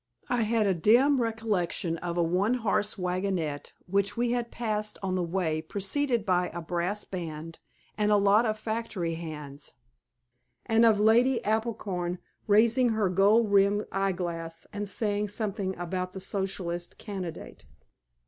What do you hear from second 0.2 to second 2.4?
I had a dim recollection of a